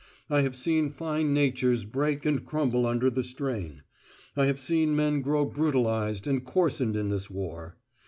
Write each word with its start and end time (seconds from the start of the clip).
I 0.31 0.41
have 0.41 0.55
seen 0.55 0.89
fine 0.89 1.31
natures 1.31 1.85
break 1.85 2.25
and 2.25 2.43
crumble 2.43 2.87
under 2.87 3.11
the 3.11 3.21
strain. 3.23 3.83
I 4.35 4.47
have 4.47 4.59
seen 4.59 4.95
men 4.95 5.21
grow 5.21 5.45
brutalised, 5.45 6.25
and 6.25 6.43
coarsened 6.43 6.95
in 6.97 7.09
this 7.09 7.29
war. 7.29 7.77